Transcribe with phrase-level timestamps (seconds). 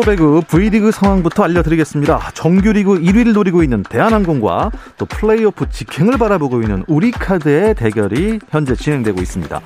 [0.00, 2.30] 프로배구 V리그 상황부터 알려드리겠습니다.
[2.32, 9.60] 정규리그 1위를 노리고 있는 대한항공과 또 플레이오프 직행을 바라보고 있는 우리카드의 대결이 현재 진행되고 있습니다.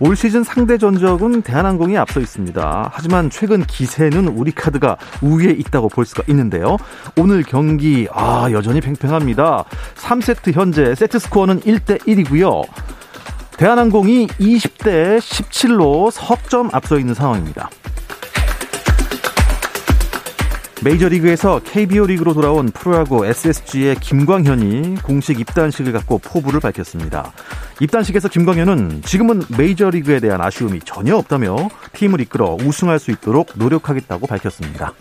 [0.00, 2.90] 올 시즌 상대 전적은 대한항공이 앞서 있습니다.
[2.92, 6.76] 하지만 최근 기세는 우리카드가 우위에 있다고 볼 수가 있는데요.
[7.16, 9.64] 오늘 경기 아 여전히 팽팽합니다.
[9.94, 12.64] 3세트 현재 세트 스코어는 1대 1이고요.
[13.56, 17.70] 대한항공이 20대 17로 석점 앞서 있는 상황입니다.
[20.86, 27.32] 메이저리그에서 KBO 리그로 돌아온 프로야구 SSG의 김광현이 공식 입단식을 갖고 포부를 밝혔습니다.
[27.80, 31.56] 입단식에서 김광현은 지금은 메이저리그에 대한 아쉬움이 전혀 없다며
[31.92, 34.92] 팀을 이끌어 우승할 수 있도록 노력하겠다고 밝혔습니다.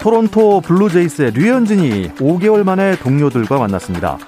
[0.00, 4.18] 토론토 블루제이스의 류현진이 5개월 만에 동료들과 만났습니다.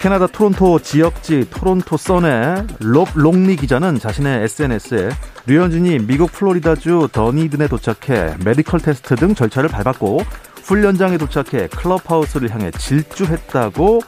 [0.00, 5.10] 캐나다 토론토 지역지 토론토 선의 롭 롱리 기자는 자신의 SNS에
[5.44, 10.22] 류현진이 미국 플로리다주 더니든에 도착해 메디컬 테스트 등 절차를 밟았고
[10.62, 14.00] 훈련장에 도착해 클럽하우스를 향해 질주했다고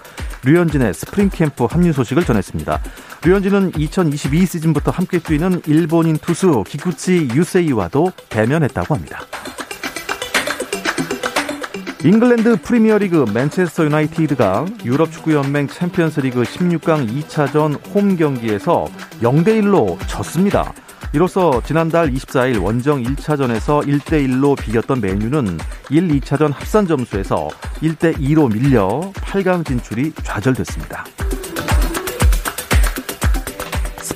[0.47, 2.81] 류현진의 스프링 캠프 합류 소식을 전했습니다.
[3.27, 9.21] 류현진은 2022 시즌부터 함께 뛰는 일본인 투수 기쿠치 유세이와도 대면했다고 합니다.
[12.05, 18.87] 잉글랜드 프리미어리그 맨체스터 유나이티드가 유럽 축구 연맹 챔피언스 리그 16강 2차전 홈 경기에서
[19.21, 20.75] 0대 1로 졌습니다.
[21.13, 25.59] 이로써 지난달 24일 원정 1차전에서 1대 1로 비겼던 메뉴는
[25.91, 27.49] 1, 2차전 합산 점수에서
[27.81, 31.05] 1대 2로 밀려 8강 진출이 좌절됐습니다.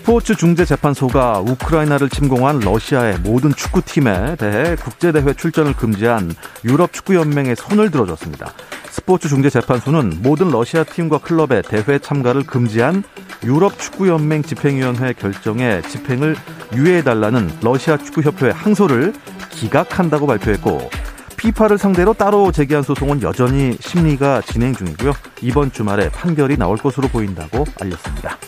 [0.06, 6.33] 스포츠 중재재판소가 우크라이나를 침공한 러시아의 모든 축구팀에 대해 국제대회 출전을 금지한
[6.65, 8.53] 유럽 축구연맹에 손을 들어줬습니다.
[8.89, 13.03] 스포츠 중재재판소는 모든 러시아 팀과 클럽의 대회 참가를 금지한
[13.43, 16.37] 유럽 축구연맹 집행위원회 결정에 집행을
[16.73, 19.12] 유예해달라는 러시아 축구협회의 항소를
[19.50, 20.88] 기각한다고 발표했고
[21.37, 25.15] 피파를 상대로 따로 제기한 소송은 여전히 심리가 진행 중이고요.
[25.43, 28.38] 이번 주말에 판결이 나올 것으로 보인다고 알렸습니다.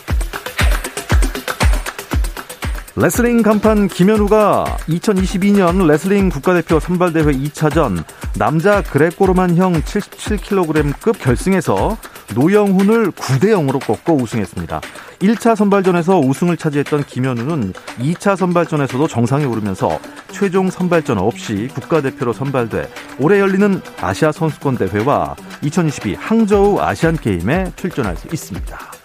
[3.01, 8.03] 레슬링 간판 김현우가 2022년 레슬링 국가대표 선발대회 2차전
[8.37, 11.97] 남자 그레코로만형 77kg급 결승에서
[12.35, 14.81] 노영훈을 9대 0으로 꺾고 우승했습니다.
[15.21, 19.97] 1차 선발전에서 우승을 차지했던 김현우는 2차 선발전에서도 정상에 오르면서
[20.31, 22.89] 최종 선발전 없이 국가대표로 선발돼
[23.19, 28.98] 올해 열리는 아시아 선수권 대회와 2022 항저우 아시안 게임에 출전할 수 있습니다.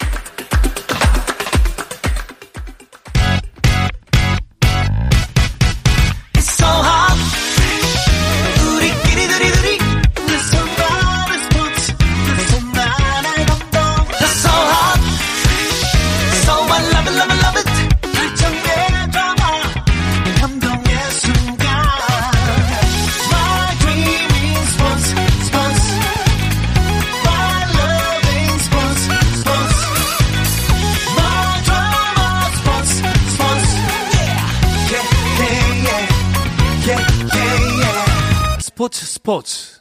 [39.24, 39.80] 스포츠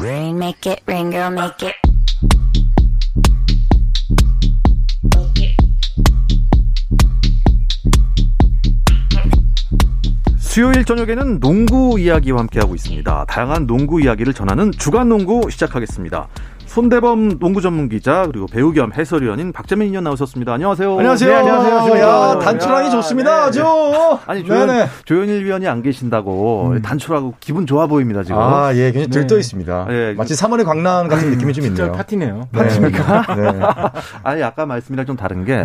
[0.00, 1.76] Rain make it rain girl make it
[10.40, 13.26] 수요일 저녁에는 농구 이야기와 함께하고 있습니다.
[13.26, 16.28] 다양한 농구 이야기를 전하는 주간 농구 시작하겠습니다.
[16.74, 20.54] 손대범 농구 전문 기자 그리고 배우 겸 해설위원인 박재민 의원 나오셨습니다.
[20.54, 20.98] 안녕하세요.
[20.98, 21.30] 안녕하세요.
[21.30, 22.02] 네, 안녕하세요.
[22.02, 23.30] 야, 단출하기 좋습니다.
[23.30, 23.42] 네.
[23.46, 23.62] 아주.
[24.26, 24.88] 아니 조현, 네네.
[25.04, 26.82] 조현일 위원이 안 계신다고 음.
[26.82, 28.40] 단출하고 기분 좋아 보입니다 지금.
[28.40, 29.40] 아 예, 굉장히 들떠 네.
[29.40, 29.86] 있습니다.
[29.88, 30.14] 네.
[30.14, 31.92] 마치 3월의 광란 같은 느낌이 좀 있네요.
[31.92, 32.48] 파티네요.
[32.50, 33.36] 파티입니까?
[33.36, 33.42] 네.
[33.54, 33.60] 네.
[34.24, 35.64] 아니 아까 말씀이랑 좀 다른 게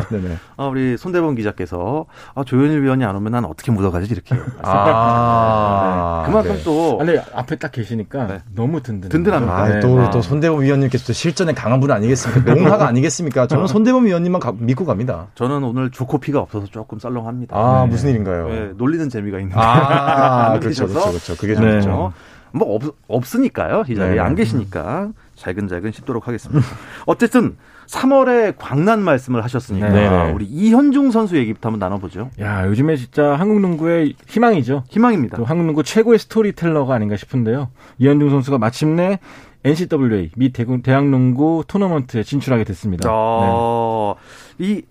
[0.58, 4.36] 어, 우리 손대범 기자께서 아, 조현일 위원이 안 오면 난 어떻게 묻어가지 이렇게.
[4.62, 9.10] 아, 그만큼 또 아니 앞에 딱 계시니까 너무 든든.
[9.10, 9.56] 든든합니다.
[9.56, 12.54] 아, 또, 또 손대범 위원님께서 또 실전에 강한 분 아니겠습니까?
[12.54, 13.48] 농하가 아니겠습니까?
[13.48, 15.28] 저는 손대범 위원님만 가, 믿고 갑니다.
[15.36, 17.56] 저는 오늘 조코피가 없어서 조금 썰렁합니다.
[17.58, 17.92] 아, 네.
[17.92, 18.48] 무슨 일인가요?
[18.50, 19.60] 네, 놀리는 재미가 있는데.
[19.60, 21.36] 아, 그렇죠, 그렇죠, 그렇죠.
[21.38, 21.78] 그게 좀 네.
[21.78, 22.14] 있죠.
[22.52, 23.84] 뭐 없, 없으니까요.
[23.88, 24.20] 이 자리에 네.
[24.20, 25.10] 안 계시니까.
[25.36, 26.66] 잘근잘근 씹도록 하겠습니다.
[27.06, 27.56] 어쨌든
[27.88, 30.32] 3월에 광란 말씀을 하셨으니까 네.
[30.32, 32.30] 우리 이현중 선수 얘기부터 한번 나눠보죠.
[32.40, 34.84] 야, 요즘에 진짜 한국 농구의 희망이죠.
[34.90, 35.38] 희망입니다.
[35.38, 37.70] 또 한국 농구 최고의 스토리텔러가 아닌가 싶은데요.
[37.98, 39.20] 이현중 선수가 마침내
[39.64, 43.10] NCAA 미 대구- 대학농구 토너먼트에 진출하게 됐습니다.
[43.12, 44.16] 어,
[44.58, 44.84] 이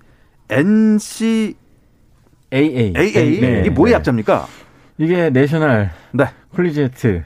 [0.50, 1.55] NCAA
[2.50, 2.93] 네.
[3.00, 3.41] AA.
[3.41, 3.61] 네.
[3.61, 3.97] 이게 뭐의 네.
[3.97, 4.47] 약자입니까?
[4.99, 6.25] 이게 National 네.
[6.55, 7.23] Collegiate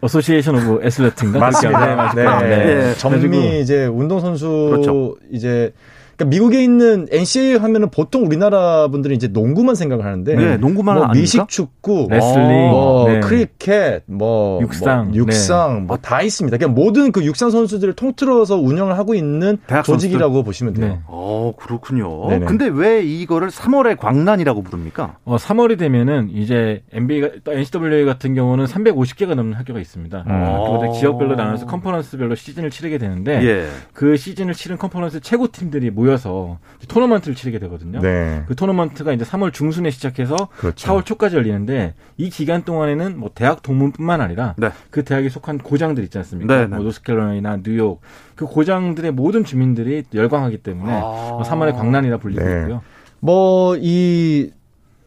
[0.00, 1.38] Association of Athlete인가?
[1.38, 1.86] 맞습니다.
[1.86, 2.40] 네, 맞습니다.
[2.42, 2.48] 네.
[2.48, 2.88] 네.
[2.90, 2.94] 예.
[2.94, 5.16] 전미 그래가지고 이제 운동선수 그렇죠.
[5.30, 5.72] 이제
[6.16, 11.08] 그러니까 미국에 있는 NCAA 하면은 보통 우리나라 분들은 이제 농구만 생각을 하는데 네, 농구만 뭐?
[11.08, 13.20] 미식 축구, 레슬링, 뭐 네.
[13.20, 16.56] 크리켓, 뭐 육상, 뭐 육상 뭐다 있습니다.
[16.56, 20.86] 그냥 모든 그 육상 선수들을 통틀어서 운영을 하고 있는 조직이라고 보시면 돼요.
[20.86, 20.98] 네.
[21.06, 22.28] 어, 그렇군요.
[22.28, 22.46] 네네.
[22.46, 25.16] 근데 왜 이거를 3월에 광란이라고 부릅니까?
[25.24, 30.24] 어, 3월이 되면은 이제 NBA가 또 NCAA 같은 경우는 350개가 넘는 학교가 있습니다.
[30.26, 30.30] 음.
[30.30, 33.66] 학교마다 지역별로 나눠서 컨퍼런스별로 시즌을 치르게 되는데 예.
[33.92, 38.00] 그 시즌을 치른 컨퍼런스 최고 팀들이 모여 서 토너먼트를 치르게 되거든요.
[38.00, 38.42] 네.
[38.46, 40.88] 그 토너먼트가 이제 3월 중순에 시작해서 그렇죠.
[40.88, 44.70] 4월 초까지 열리는데 이 기간 동안에는 뭐 대학 동문뿐만 아니라 네.
[44.90, 46.54] 그 대학에 속한 고장들 있지 않습니까?
[46.54, 46.76] 네, 네.
[46.76, 48.00] 뭐 노스캐롤라이나 뉴욕
[48.34, 51.40] 그 고장들의 모든 주민들이 열광하기 때문에 아.
[51.44, 52.60] 3월의 광란이라 불리고 네.
[52.60, 52.82] 있고요.
[53.20, 54.50] 뭐이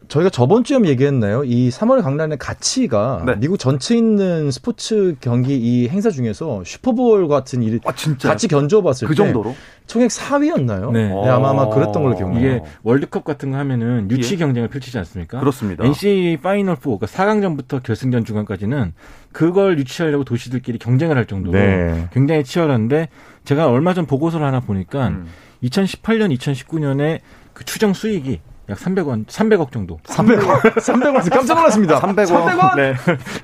[0.08, 1.42] 저희가 저번 주에 한번 얘기했나요?
[1.44, 3.34] 이 3월 광란의 가치가 네.
[3.38, 8.28] 미국 전체에 있는 스포츠 경기 이 행사 중에서 슈퍼볼 같은 일 아, 진짜.
[8.28, 9.54] 같이 견줘봤을 그 때 정도로?
[9.86, 10.92] 총액 4위였나요?
[10.92, 11.08] 네.
[11.08, 12.38] 네, 아마 아마 그랬던 걸로 기억나요.
[12.40, 14.38] 이게 월드컵 같은 거 하면은 유치 예.
[14.38, 15.40] 경쟁을 펼치지 않습니까?
[15.40, 15.84] 그렇습니다.
[15.84, 18.92] NCAA Final 4, 그러니까 4강전부터 결승전 중간까지는
[19.32, 22.08] 그걸 유치하려고 도시들끼리 경쟁을 할 정도로 네.
[22.12, 23.08] 굉장히 치열한데
[23.44, 25.26] 제가 얼마 전 보고서를 하나 보니까 음.
[25.62, 27.20] 2018년, 2019년에
[27.52, 29.98] 그 추정 수익이 약 300원, 300억 정도.
[30.04, 32.00] 300원, 300원 깜짝 놀랐습니다.
[32.00, 32.76] 300원.
[32.76, 32.94] 네.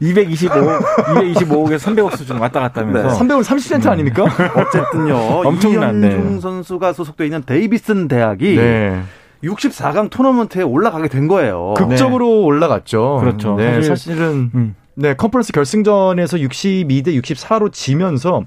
[0.00, 3.08] 225, 225억에서 300억 수준 왔다 갔다 하면서.
[3.08, 3.14] 네.
[3.18, 4.24] 300원 30센트 아닙니까?
[4.56, 5.16] 어쨌든요.
[5.46, 6.40] 엄청난, 이현중 네.
[6.40, 9.00] 선수가 소속돼 있는 데이비슨 대학이 네.
[9.44, 11.74] 64강 토너먼트에 올라가게 된 거예요.
[11.76, 13.18] 극적으로 올라갔죠.
[13.20, 13.54] 그렇죠.
[13.56, 14.74] 네, 사실- 사실은 음.
[14.94, 18.42] 네, 컨퍼런스 결승전에서 62대 64로 지면서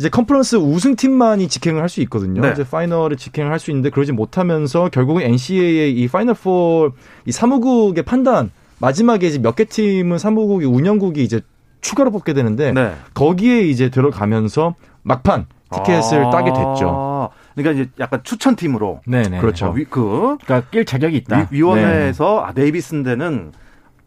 [0.00, 2.40] 이제 컨퍼런스 우승팀만이 직행을 할 수 있거든요.
[2.40, 2.52] 네.
[2.52, 8.04] 이제 final을 직행을 할 수 있는데 그러지 못하면서 결국은 NCAA 이 Final 4 이 사무국의
[8.04, 11.42] 판단 마지막에 이제 몇 개 팀은 사무국이 운영국이 이제
[11.82, 12.94] 추가로 뽑게 되는데 네.
[13.12, 17.30] 거기에 이제 들어가면서 막판 티켓을 아, 따게 됐죠.
[17.54, 19.40] 그러니까 이제 약간 추천 팀으로 네네.
[19.40, 19.66] 그렇죠.
[19.66, 21.48] 어, 위, 그 그러니까 낄 자격이 있다.
[21.50, 23.52] 위, 원회에서 아, 데이비슨 대는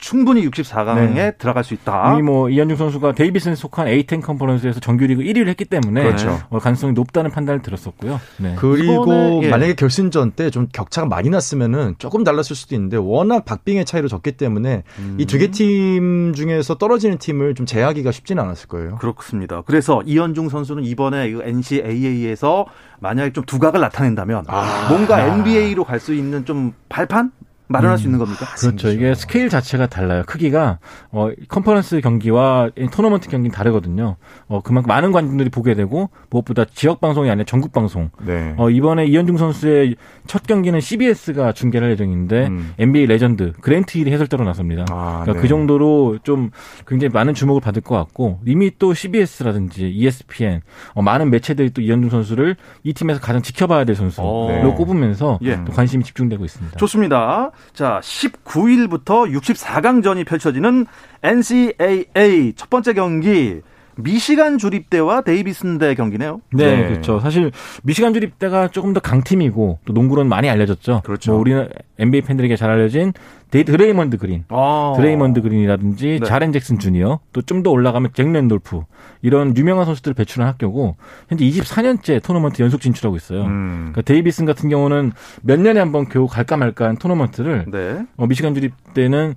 [0.03, 1.31] 충분히 64강에 네.
[1.37, 2.11] 들어갈 수 있다.
[2.13, 6.41] 이미 뭐 이현중 선수가 데이비슨 속한 A10 컨퍼런스에서 정규리그 1위를 했기 때문에 그렇죠.
[6.49, 8.19] 어, 가능성이 높다는 판단을 들었었고요.
[8.37, 8.55] 네.
[8.57, 9.49] 그리고 예.
[9.49, 14.33] 만약에 결승전 때 좀 격차가 많이 났으면은 조금 달랐을 수도 있는데 워낙 박빙의 차이로 졌기
[14.33, 15.17] 때문에 음.
[15.19, 18.97] 이두 개 팀 중에서 떨어지는 팀을 좀 제하기가 쉽지는 않았을 거예요.
[18.97, 19.61] 그렇습니다.
[19.65, 22.65] 그래서 이현중 선수는 이번에 이 NCAA에서
[22.99, 24.87] 만약에 좀 두각을 나타낸다면 아.
[24.89, 27.31] 뭔가 NBA로 갈 수 있는 좀 발판
[27.73, 28.45] 마련할 수 있는 겁니까?
[28.55, 28.89] 그렇죠.
[28.89, 30.23] 이게 스케일 자체가 달라요.
[30.25, 30.79] 크기가
[31.11, 34.15] 어 컨퍼런스 경기와 이 토너먼트 경기는 다르거든요.
[34.47, 38.09] 어 그만큼 많은 관중들이 보게 되고 무엇보다 지역 방송이 아니라 전국 방송.
[38.25, 38.53] 네.
[38.57, 39.95] 어 이번에 이현중 선수의
[40.27, 42.73] 첫 경기는 CBS가 중계할 예정인데 음.
[42.77, 44.85] NBA 레전드 그랜트 힐이 해설자로 나섭니다.
[44.89, 45.39] 아, 그러니까 네.
[45.39, 46.51] 그 정도로 좀
[46.87, 50.61] 굉장히 많은 주목을 받을 것 같고 이미 또 CBS라든지 ESPN
[50.93, 54.75] 어, 많은 매체들이 또 이현중 선수를 이 팀에서 가장 지켜봐야 될 선수로 어.
[54.75, 55.59] 꼽으면서 예.
[55.65, 56.77] 또 관심이 집중되고 있습니다.
[56.77, 57.51] 좋습니다.
[57.73, 60.85] 자, 19일부터 64강전이 펼쳐지는
[61.23, 63.61] NCAA 첫 번째 경기
[63.95, 66.41] 미시간 주립대와 데이비슨 대 경기네요.
[66.53, 66.87] 네, 네.
[66.87, 67.19] 그렇죠.
[67.19, 67.51] 사실
[67.83, 71.01] 미시간 주립대가 조금 더 강팀이고 또 농구로는 많이 알려졌죠.
[71.05, 71.31] 그렇죠.
[71.33, 71.69] 뭐 우리는
[71.99, 73.13] NBA 팬들에게 잘 알려진
[73.51, 74.93] 데이 드레이먼드 그린, 아.
[74.97, 76.25] 드레이먼드 그린이라든지 네.
[76.25, 78.81] 자렌 잭슨 주니어, 또 좀 더 올라가면 잭 랜돌프
[79.21, 80.95] 이런 유명한 선수들을 배출한 학교고
[81.29, 83.43] 현재 24년째 토너먼트 연속 진출하고 있어요.
[83.43, 83.91] 음.
[83.91, 85.11] 그러니까 데이비슨 같은 경우는
[85.43, 88.03] 몇 년에 한 번 겨우 갈까 말까한 토너먼트를 네.
[88.17, 89.35] 어, 미시간 주립대는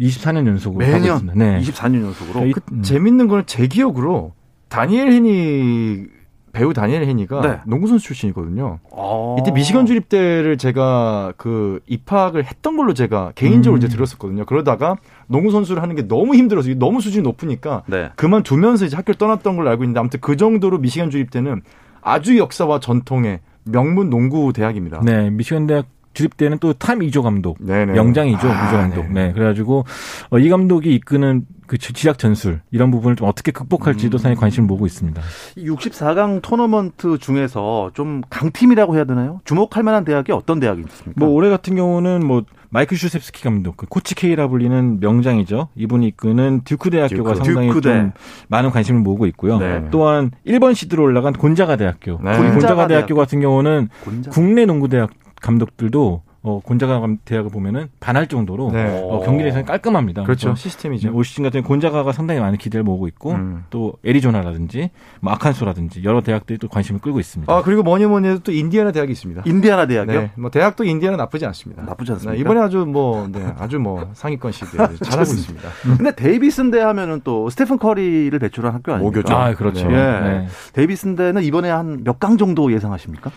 [0.00, 1.34] 24년 연속으로 매년 있습니다.
[1.34, 1.60] 네.
[1.60, 2.46] 24년 연속으로.
[2.46, 2.82] 이- 그 음.
[2.82, 4.32] 재밌는 거는 제 기억으로
[4.68, 6.04] 다니엘 헤니
[6.52, 7.58] 배우 다니엘 헤니가 네.
[7.66, 8.78] 농구 선수 출신이거든요.
[8.96, 9.36] 아.
[9.38, 13.84] 이때 미시건 주립 대를 제가 그 입학을 했던 걸로 제가 개인적으로 음.
[13.84, 14.46] 이제 들었었거든요.
[14.46, 18.08] 그러다가 농구 선수를 하는 게 너무 힘들어서 너무 수준이 높으니까 네.
[18.16, 21.60] 그만두면서 이제 학교를 떠났던 걸로 알고 있는데 아무튼 그 정도로 미시간 주립대는
[22.00, 25.00] 아주 역사와 전통의 명문 농구 대학입니다.
[25.04, 25.86] 네, 미시간 대학
[26.16, 27.92] 주립대는 또 탐 이조 감독, 네네.
[27.92, 29.12] 명장이죠 아, 이조 감독.
[29.12, 29.26] 네.
[29.28, 29.84] 네, 그래가지고
[30.30, 34.66] 어, 이 감독이 이끄는 그 지- 지략 전술 이런 부분을 좀 어떻게 극복할지도 상당히 관심을
[34.66, 35.20] 모으고 있습니다.
[35.56, 39.40] 이 64강 토너먼트 중에서 좀 강팀이라고 해야 되나요?
[39.44, 41.18] 주목할 만한 대학이 어떤 대학이 있습니까?
[41.24, 45.68] 뭐 올해 같은 경우는 뭐 마이클 슈셉스키 감독, 그 코치 K라 불리는 명장이죠.
[45.76, 47.44] 이분이 이끄는 듀크 대학교가 듀크.
[47.44, 47.92] 상당히 듀크대.
[47.94, 48.12] 좀
[48.48, 49.58] 많은 관심을 모으고 있고요.
[49.58, 49.84] 네.
[49.90, 52.18] 또한 1번 시드로 올라간 곤자가 대학교.
[52.22, 52.32] 네.
[52.32, 53.14] 이 곤자가 곤자가 대학교 대학교.
[53.16, 54.30] 같은 경우는 곤자.
[54.30, 55.10] 국내 농구 대학
[55.42, 58.84] 감독들도 어, 곤자가 감- 대학을 보면은 반할 정도로 네.
[59.02, 60.22] 어, 경기를 상당히 깔끔합니다.
[60.22, 60.50] 그렇죠.
[60.50, 61.12] 그래서 시스템이죠.
[61.12, 63.64] 올 시즌 같은 경우 곤자가가 상당히 많은 기대를 모으고 있고 음.
[63.68, 67.52] 또 애리조나라든지 뭐 아칸소라든지 여러 대학들이 또 관심을 끌고 있습니다.
[67.52, 69.42] 아 그리고 뭐니 뭐니 해도 또 인디애나 대학이 있습니다.
[69.44, 70.20] 인디아나 대학이요?
[70.20, 71.82] 네, 뭐 대학도 인디애나 나쁘지 않습니다.
[71.82, 72.34] 나쁘지 않습니까?
[72.34, 75.68] 네, 이번에 아주 뭐 네, 아주 뭐 상위권 시대 잘하고 있습니다.
[75.96, 79.18] 근데 데이비슨 대 하면은 또 스테픈 커리를 배출한 학교 아닙니까?
[79.18, 79.34] 모교죠.
[79.34, 79.90] 아, 그렇죠.
[79.90, 79.96] 예.
[79.96, 80.46] 네.
[80.74, 83.32] 데이비슨 대는 이번에 한 몇 강 정도 예상하십니까?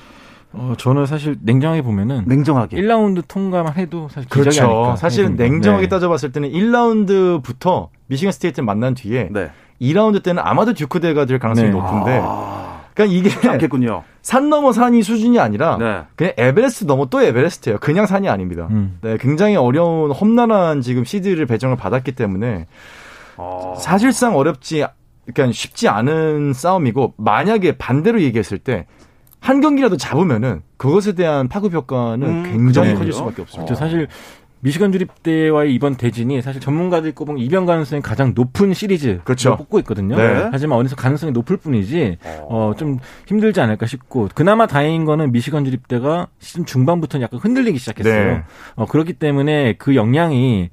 [0.51, 2.77] 어, 저는 사실 냉정하게 보면은 냉정하게.
[2.77, 4.63] 1라운드 통과만 해도 사실 기적이 그렇죠.
[4.63, 4.95] 아닐까.
[4.95, 5.35] 사실은.
[5.35, 5.89] 냉정하게 네.
[5.89, 9.51] 따져봤을 때는 1라운드부터 미시간 스테이트를 만난 뒤에 네.
[9.81, 11.73] 2라운드 때는 아마도 듀크 대가 될 가능성이 네.
[11.73, 14.03] 높은데 아, 그러니까 이게 않겠군요.
[14.21, 16.01] 산 넘어 산이 수준이 아니라 네.
[16.15, 17.77] 그냥 에베레스트 넘어 또 에베레스트예요.
[17.79, 18.67] 그냥 산이 아닙니다.
[18.71, 18.97] 음.
[19.01, 22.65] 네, 굉장히 어려운 험난한 지금 시드를 배정을 받았기 때문에
[23.37, 24.83] 아, 사실상 어렵지
[25.31, 28.87] 그러니까 쉽지 않은 싸움이고 만약에 반대로 얘기했을 때
[29.39, 32.93] 한 경기라도 잡으면은 그것에 대한 파급 효과는 음, 굉장히.
[32.93, 33.73] 커질 수밖에 없습니다.
[33.73, 34.07] 저 사실
[34.61, 39.55] 미시간 주립 대와의 이번 대진이 사실 전문가들이 꼽은 이변 가능성이 가장 높은 시리즈 그렇죠.
[39.55, 40.17] 뽑고 있거든요.
[40.17, 40.49] 네.
[40.51, 42.17] 하지만 어느새 가능성이 높을 뿐이지
[42.49, 47.77] 어, 좀 힘들지 않을까 싶고 그나마 다행인 거는 미시간 주립 대가 시즌 중반부터는 약간 흔들리기
[47.77, 48.33] 시작했어요.
[48.33, 48.43] 네.
[48.75, 50.69] 어, 그렇기 때문에 그 영향이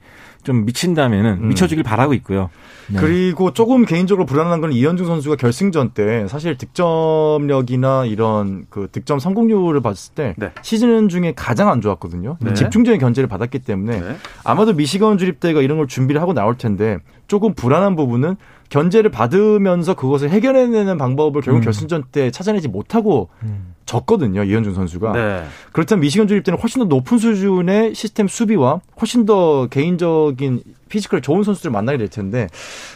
[0.47, 1.49] 좀 미친다면은 음.
[1.49, 2.51] 미쳐주길 바라고 있고요.
[2.89, 3.01] 네.
[3.01, 9.81] 그리고 조금 개인적으로 불안한 건 이현중 선수가 결승전 때 사실 득점력이나 이런 그 득점 성공률을
[9.81, 10.53] 봤을 때 네.
[10.63, 12.37] 시즌 중에 가장 안 좋았거든요.
[12.41, 12.55] 네.
[12.55, 14.17] 집중적인 견제를 받았기 때문에 네.
[14.45, 18.37] 아마도 미시건 주립대가 이런 걸 준비를 하고 나올 텐데 조금 불안한 부분은
[18.69, 21.65] 견제를 받으면서 그것을 해결해내는 방법을 결국 음.
[21.65, 23.75] 결승전 때 찾아내지 못하고 음.
[23.87, 24.43] 졌거든요.
[24.43, 25.13] 이현중 선수가.
[25.13, 25.45] 네.
[25.73, 31.71] 그렇다면 미시건 주립대는 훨씬 더 높은 수준의 시스템 수비와 훨씬 더 개인적인 피지컬 좋은 선수들을
[31.71, 32.49] 만나게 될 텐데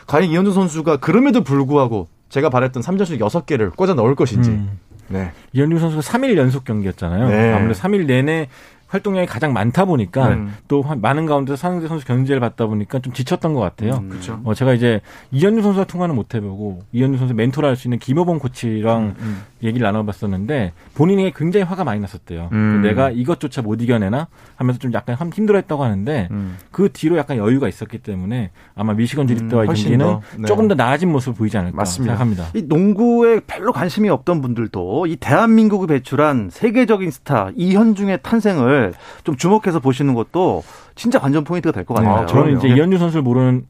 [0.07, 4.51] 과연 이현중 선수가 그럼에도 불구하고 제가 바랬던 3점슛 6개를 꽂아 넣을 것인지.
[4.51, 4.79] 음.
[5.09, 5.33] 네.
[5.53, 7.29] 이현중 선수가 3일 연속 경기였잖아요.
[7.29, 7.53] 네.
[7.53, 8.49] 아무래도 3일 내내
[8.91, 10.55] 활동량이 가장 많다 보니까 음.
[10.69, 13.95] 또 한- 많은 가운데 상대 선수 견제를 받다 보니까 좀 지쳤던 것 같아요.
[14.03, 14.09] 음.
[14.09, 14.41] 그렇죠.
[14.45, 18.41] 어, 제가 이제 이현중 선수가 통화는 못 해보고 이현중 선수 멘토를 할 수 있는 김효범
[18.41, 19.43] 코치랑 음.
[19.63, 22.49] 얘기를 나눠봤었는데 본인이 굉장히 화가 많이 났었대요.
[22.53, 22.83] 음.
[22.83, 26.57] 내가 이것조차 못 이겨내나 하면서 좀 약간 함- 힘들어했다고 하는데 음.
[26.73, 30.45] 그 뒤로 약간 여유가 있었기 때문에 아마 미시건 주립대와의 훨씬 경기는 더, 네.
[30.47, 32.17] 조금 더 나아진 모습을 보이지 않을까 맞습니다.
[32.17, 32.59] 생각합니다.
[32.59, 38.80] 이 농구에 별로 관심이 없던 분들도 이 대한민국이 배출한 세계적인 스타 이현중의 탄생을
[39.25, 40.63] 좀 주목해서 보시는 것도
[40.95, 42.15] 진짜 관전 포인트가 될 것 같아요.
[42.23, 42.57] 아, 저는.
[42.59, 43.63] 이제 이현중 선수를 모르는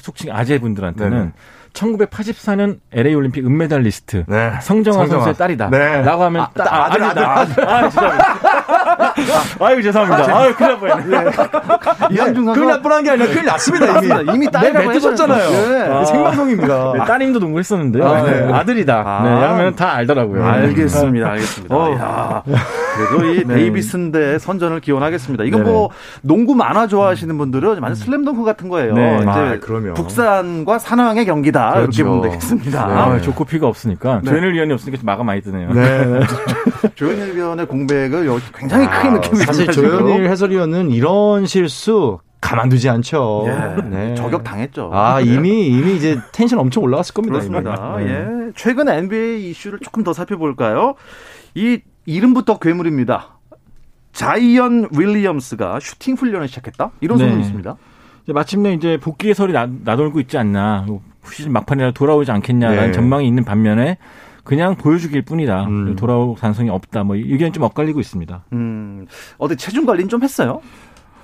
[0.00, 1.32] 속칭 아재분들한테는 네네.
[1.72, 4.52] 1984년 LA 올림픽 은메달리스트 네.
[4.60, 5.06] 성정아.
[5.06, 5.70] 선수의 딸이다.
[5.70, 6.02] 네.
[6.02, 7.38] 라고 하면 아, 딱 아, 아들, 아들이다.
[7.38, 8.38] 아들, 아, 죄송합니다.
[9.64, 10.36] 아유, 죄송합니다.
[10.38, 11.30] 아유, 큰일 날 뻔했네.
[12.10, 14.34] 이현중 선수 큰일 날 뻔한 게 아니라 큰일 났습니다, 이미.
[14.34, 15.44] 이미 네, 딸이라고 맺으셨잖아요.
[15.48, 15.98] 해버렸어요.
[15.98, 16.04] 아.
[16.04, 16.92] 생방송입니다.
[16.92, 18.06] 네, 따님도 농구했었는데요.
[18.06, 18.40] 아, 네.
[18.46, 19.02] 네, 아들이다.
[19.06, 19.22] 아.
[19.22, 20.44] 네, 하면 다 알더라고요.
[20.44, 21.74] 알겠습니다, 알겠습니다.
[21.74, 22.42] 어.
[22.92, 23.54] 야, 그래도 이 네.
[23.54, 25.44] 데이비슨 대 선전을 기원하겠습니다.
[25.44, 25.72] 이건 네네.
[25.72, 25.90] 뭐
[26.22, 28.94] 농구 만화 좋아하시는 분들은 완전 슬램덩크 같은 거예요.
[28.94, 29.18] 네.
[29.20, 29.94] 이제 아, 그럼요.
[29.94, 32.04] 북산과 산왕의 경기다 이렇게 그렇죠.
[32.04, 32.86] 보면 되겠습니다.
[32.86, 32.92] 네.
[32.94, 34.30] 아, 조코피가 없으니까 네.
[34.30, 35.72] 조현일 위원이 없으니까 마가 많이 뜨네요.
[35.72, 36.20] 네.
[36.94, 39.46] 조현일 위원의 공백을 여기 굉장히 크게 아, 느낍니다.
[39.46, 39.70] 사실.
[39.70, 43.44] 조현일 해설위원은 이런 실수 가만두지 않죠.
[43.46, 44.14] 예, 네.
[44.16, 44.90] 저격 당했죠.
[44.92, 47.38] 아 이미 이미 이제 텐션 엄청 올라갔을 겁니다.
[47.38, 47.96] 그렇습니다.
[47.98, 48.06] 네.
[48.08, 48.52] 예.
[48.56, 50.94] 최근 NBA 이슈를 조금 더 살펴볼까요?
[51.54, 53.38] 이 이름부터 괴물입니다.
[54.12, 56.90] 자이언 윌리엄스가 슈팅 훈련을 시작했다?
[57.00, 57.24] 이런 네.
[57.24, 57.76] 소문이 있습니다.
[58.24, 60.86] 이제 마침내 이제 복귀의 설이 나, 나돌고 있지 않나.
[61.30, 62.92] 시즌 막판이라 돌아오지 않겠냐라는 네.
[62.92, 63.96] 전망이 있는 반면에
[64.44, 65.64] 그냥 보여주길 뿐이다.
[65.66, 65.96] 음.
[65.96, 67.04] 돌아올 가능성이 없다.
[67.04, 68.44] 뭐 의견이 좀 엇갈리고 있습니다.
[68.52, 69.06] 음,
[69.38, 70.60] 어디 체중 관리는 좀 했어요?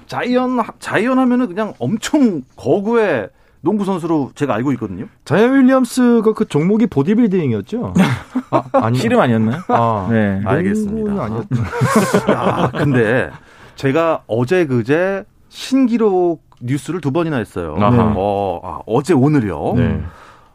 [0.06, 3.28] 자이언, 자이언 하면은 그냥 엄청 거구의
[3.60, 5.06] 농구 선수로 제가 알고 있거든요.
[5.24, 7.92] 자이언 윌리엄스가 그 종목이 보디빌딩이었죠?
[8.50, 8.98] 아, 아니.
[8.98, 9.62] 씨름 아니었나요?
[9.68, 10.40] 아, 네.
[10.44, 11.22] 알겠습니다.
[11.24, 11.46] 아니었.
[12.30, 13.30] 야, 근데
[13.74, 17.76] 제가 어제 그제 신기록 뉴스를 두 번이나 했어요.
[17.78, 18.12] 아하.
[18.16, 19.74] 어, 아, 어제 오늘이요.
[19.76, 20.02] 네.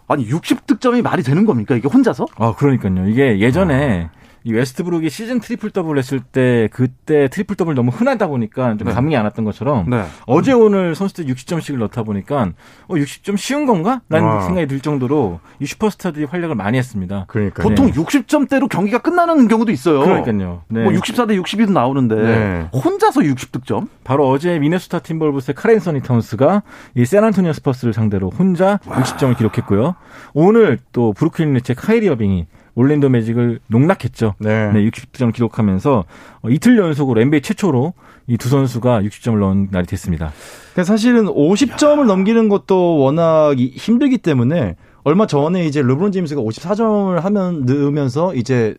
[0.07, 1.75] 아니 60 득점이 말이 되는 겁니까?
[1.75, 2.25] 이게 혼자서?
[2.37, 3.07] 아, 그러니까요.
[3.07, 4.09] 이게 예전에
[4.45, 8.93] 이 웨스트브룩이 시즌 트리플 더블 했을 때 그때 트리플 더블 너무 흔하다 보니까 좀 네.
[8.93, 10.03] 감흥이 안 왔던 것처럼 네.
[10.25, 12.51] 어제 오늘 선수들 60점씩을 넣다 보니까
[12.87, 14.01] 어 60점 쉬운 건가?
[14.09, 14.41] 라는 와.
[14.41, 17.25] 생각이 들 정도로 이 슈퍼스타들이 활약을 많이 했습니다.
[17.27, 20.01] 그러니까 보통 60점대로 경기가 끝나는 경우도 있어요.
[20.01, 20.63] 그러니까요.
[20.67, 20.83] 네.
[20.83, 22.69] 뭐 64대 62도 나오는데 네.
[22.73, 23.87] 혼자서 60득점?
[24.03, 26.63] 바로 어제 미네소타 팀버울브스의 칼 앤서니 타운스가
[26.95, 29.95] 이 샌안토니오 스퍼스를 상대로 혼자 60점을 기록했고요.
[30.33, 34.33] 오늘 또 브루클린 네츠의 카이리 어빙이 올랜도 매직을 농락했죠.
[34.39, 34.71] 네.
[34.71, 36.05] 네, 60점을 기록하면서
[36.41, 37.93] 어, 이틀 연속으로 NBA 최초로
[38.27, 40.31] 이 두 선수가 60점을 넣은 날이 됐습니다.
[40.73, 47.19] 그러니까 사실은 50점을 넘기는 것도 워낙 이- 힘들기 때문에 얼마 전에 이제 르브론 제임스가 54점을
[47.19, 48.75] 하면 넣으면서 이제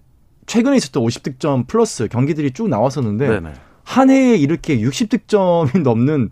[0.46, 3.52] 최근에 있었던 50득점 플러스 경기들이 쭉 나왔었는데 네네.
[3.84, 6.30] 한 해에 이렇게 60득점이 넘는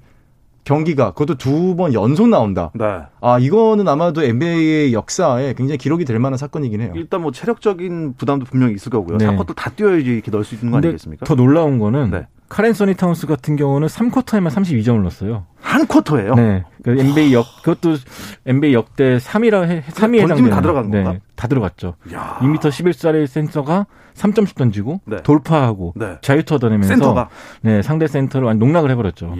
[0.64, 2.70] 경기가 그것도 두 번 연속 나온다.
[2.74, 2.84] 네.
[3.20, 6.92] 아 이거는 아마도 NBA의 역사에 굉장히 기록이 될 만한 사건이긴 해요.
[6.96, 9.18] 일단 뭐 체력적인 부담도 분명히 있을 거고요.
[9.18, 9.26] 네.
[9.26, 11.24] 4쿼터 다 뛰어야지 이렇게 넣을 수 있는 거 아니겠습니까?
[11.24, 12.26] 더 놀라운 거는 네.
[12.48, 15.46] 칼 앤서니 타운스 같은 경우는 3쿼터에만 32점을 넣었어요.
[15.60, 16.34] 한 쿼터예요.
[16.34, 16.64] 네.
[16.84, 17.96] 그 NBA 역 그것도
[18.44, 21.02] NBA 역대 3위라 해 3위에 던지면 다 들어간 네.
[21.02, 21.20] 건가?
[21.34, 21.94] 다 들어갔죠.
[22.12, 22.36] 야.
[22.42, 25.22] 2m 11짜리 센터가 3점슛 던지고 네.
[25.22, 26.18] 돌파하고 네.
[26.20, 27.30] 자유투 얻어내면서 센터가.
[27.62, 29.34] 네, 상대 센터를 완전 농락을 해 버렸죠.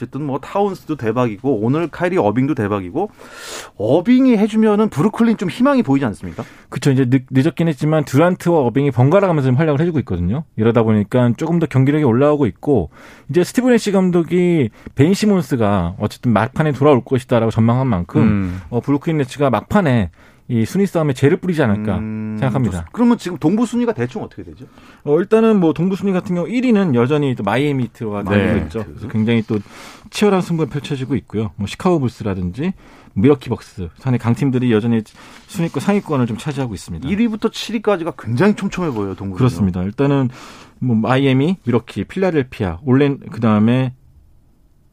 [0.00, 3.10] 어쨌든 뭐 타운스도 대박이고 오늘 카이리 어빙도 대박이고
[3.76, 6.42] 어빙이 해주면은 브루클린 좀 희망이 보이지 않습니까?
[6.70, 10.44] 그쵸 이제 늦, 늦었긴 했지만 듀란트와 어빙이 번갈아 가면서 좀 활약을 해주고 있거든요.
[10.56, 12.90] 이러다 보니까 조금 더 경기력이 올라오고 있고
[13.28, 18.60] 이제 스티브 내쉬 감독이 벤 시몬스가 어쨌든 막판에 돌아올 것이다라고 전망한 만큼 음.
[18.70, 20.10] 어, 브루클린 네츠가 막판에
[20.50, 22.72] 이 순위 싸움에 재를 뿌리지 않을까 음, 생각합니다.
[22.78, 22.90] 좋습니다.
[22.92, 24.66] 그러면 지금 동부 순위가 대충 어떻게 되죠?
[25.04, 28.62] 어, 일단은 뭐 동부 순위 같은 경우 1위는 여전히 또 마이애미 히트가 네.
[28.64, 28.84] 있죠.
[28.84, 29.60] 그래서 굉장히 또
[30.10, 31.52] 치열한 승부가 펼쳐지고 있고요.
[31.54, 32.72] 뭐 시카고 불스라든지
[33.14, 35.02] 밀워키 벅스 상대 강팀들이 여전히
[35.46, 37.08] 순위권 상위권을 좀 차지하고 있습니다.
[37.08, 39.36] 1위부터 7위까지가 굉장히 촘촘해 보여요, 동부.
[39.36, 39.84] 그렇습니다.
[39.84, 40.30] 일단은
[40.80, 43.94] 뭐 마이애미, 밀워키, 필라델피아, 올랜 그다음에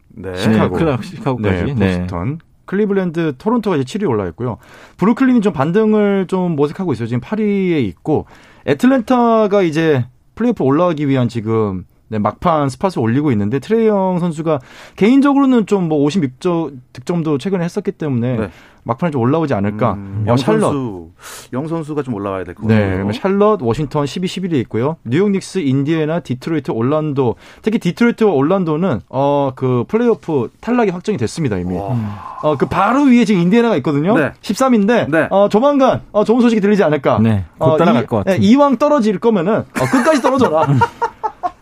[0.09, 0.35] 네.
[0.35, 0.77] 시카고.
[0.77, 1.73] 클라 시카고까지.
[1.73, 2.39] 네, 보스턴.
[2.67, 4.57] 클리블랜드, 토론토가 이제 7위 올라 있고요.
[4.97, 7.07] 브루클린이 좀 반등을 좀 모색하고 있어요.
[7.07, 8.27] 지금 8위에 있고
[8.67, 10.05] 애틀랜타가 이제
[10.35, 14.59] 플레이오프 올라가기 위한 지금 네, 막판 spot을 노리고 있는데 트레이 영 선수가
[14.95, 18.49] 개인적으로는 좀 뭐 56점 득점도 최근에 했었기 때문에 네.
[18.83, 19.93] 막판에 좀 올라오지 않을까.
[19.93, 20.61] 음, 어, 영 샬럿.
[20.61, 21.07] 선수,
[21.53, 22.93] 영 선수가 좀 올라와야 될것 네, 같아요.
[22.95, 24.95] 그러면 샬럿, 워싱턴 12, 11위에 있고요.
[25.03, 27.35] 뉴욕 닉스, 인디애나, 디트로이트, 올란도.
[27.61, 31.75] 특히 디트로이트와 올란도는 어 그 플레이오프 탈락이 확정이 됐습니다 이미.
[31.77, 31.95] 와.
[32.43, 34.17] 어그 바로 위에 지금 인디애나가 있거든요.
[34.17, 34.31] 네.
[34.41, 35.27] 13인데 네.
[35.31, 37.19] 어 조만간 어 좋은 소식이 들리지 않을까.
[37.19, 38.33] 네, 곧 어, 따라갈 이- 것 같은.
[38.33, 40.65] 네, 이왕 떨어질 거면은 어, 끝까지 떨어져라.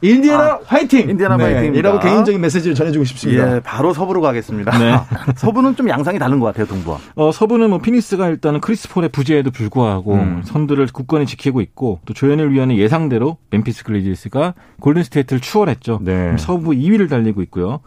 [0.10, 1.10] 인디애나 화이팅.
[1.10, 1.80] 인디애나 화이팅입니다.
[1.80, 3.56] 이라고 개인적인 메시지를 전해주고 싶습니다.
[3.56, 4.78] 예, 바로 서부로 가겠습니다.
[4.78, 4.96] 네.
[5.36, 7.00] 서부는 좀 양상이 다른 것 같아요, 동부와.
[7.15, 10.41] 어, 서부는 뭐 피닉스가 일단은 크리스 폴의 부재에도 불구하고 음.
[10.44, 16.00] 선두를 굳건히 지키고 있고 또 조현일 위원의 예상대로 멤피스 그리즐리스가 골든 스테이트를 추월했죠.
[16.04, 16.36] 네.
[16.38, 17.80] 서부 2위를 달리고 있고요.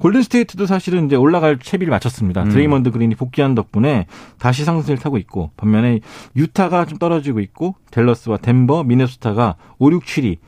[0.00, 2.44] 골든 스테이트도 사실은 이제 올라갈 채비를 마쳤습니다.
[2.44, 2.48] 음.
[2.48, 4.06] 드레이먼드 그린이 복귀한 덕분에
[4.38, 6.00] 다시 상승을 타고 있고 반면에
[6.36, 10.38] 유타가 좀 떨어지고 있고 댈러스와 덴버, 미네소타가 5, 6, 7위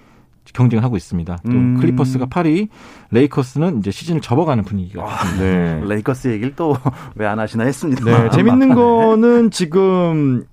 [0.53, 1.38] 경쟁을 하고 있습니다.
[1.45, 1.79] 또 음.
[1.81, 2.69] 클리퍼스가 8위,
[3.11, 5.43] 레이커스는 이제 시즌을 접어가는 분위기가 됐습니다.
[5.45, 5.81] 네.
[5.88, 6.77] 레이커스 얘기를 또
[7.17, 8.05] 왜 안 하시나 했습니다.
[8.05, 10.45] 네, 재밌는 거는 지금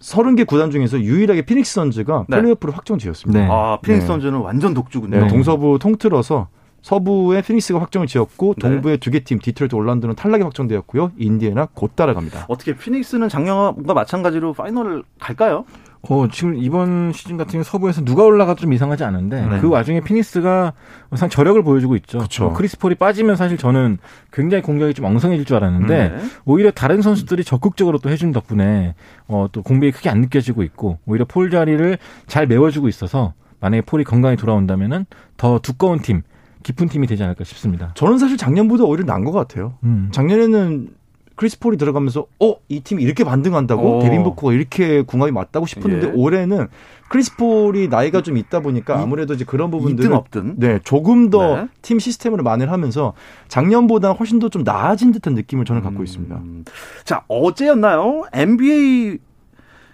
[0.00, 2.36] 30개 구단 중에서 유일하게 피닉스 선즈가 네.
[2.38, 3.40] 플레이오프를 확정 지었습니다.
[3.40, 3.48] 네.
[3.50, 4.06] 아, 피닉스 네.
[4.06, 5.16] 선즈는 완전 독주군요.
[5.16, 5.28] 네, 네.
[5.28, 6.48] 동서부 통틀어서
[6.82, 8.68] 서부에 피닉스가 확정을 지었고 네.
[8.68, 11.10] 동부의 두 개 팀 디트로이트 올란도는 탈락이 확정되었고요.
[11.16, 12.44] 인디애나 곧 따라갑니다.
[12.48, 15.64] 어떻게 피닉스는 작년과 마찬가지로 파이널을 갈까요?
[16.08, 19.60] 어, 지금 이번 시즌 같은 경우 서부에서 누가 올라가도 좀 이상하지 않은데 네.
[19.60, 20.72] 그 와중에 피닉스가
[21.14, 22.18] 상 저력을 보여주고 있죠.
[22.18, 22.46] 그쵸.
[22.46, 23.98] 어, 크리스 폴이 빠지면 사실 저는
[24.32, 26.18] 굉장히 공격이 좀 엉성해질 줄 알았는데 네.
[26.44, 28.94] 오히려 다른 선수들이 적극적으로 또 해준 덕분에
[29.28, 34.04] 어, 또 공백이 크게 안 느껴지고 있고 오히려 폴 자리를 잘 메워주고 있어서 만약에 폴이
[34.04, 36.22] 건강히 돌아온다면은 더 두꺼운 팀,
[36.62, 37.92] 깊은 팀이 되지 않을까 싶습니다.
[37.94, 39.74] 저는 사실 작년보다 오히려 나은 것 같아요.
[39.84, 40.08] 음.
[40.12, 40.88] 작년에는
[41.36, 44.02] 크리스 폴이 들어가면서 어 이 팀이 이렇게 반등한다고 어.
[44.02, 46.12] 데빈 부커가 이렇게 궁합이 맞다고 싶었는데 예.
[46.14, 46.66] 올해는
[47.08, 49.70] 크리스 폴이 나이가 좀 있다 보니까 이- 아무래도 이제 그런
[50.12, 50.54] 없든.
[50.58, 51.68] 네 조금 더 네.
[51.82, 53.12] 팀 시스템으로 만회하면서
[53.48, 56.34] 작년보다 훨씬 더 좀 나아진 듯한 느낌을 저는 갖고 있습니다.
[56.36, 56.64] 음.
[57.04, 58.24] 자, 어제였나요?
[58.32, 59.18] NBA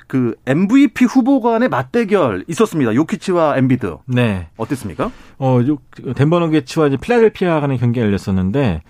[0.06, 2.94] 그 MVP 후보 간의 맞대결 있었습니다.
[2.94, 3.96] 요키치와 엠비드.
[4.06, 4.48] 네.
[4.56, 5.10] 어땠습니까?
[5.38, 5.78] 어, 요-
[6.14, 8.82] 덴버 너게츠와 이제 필라델피아 간의 경기가 열렸었는데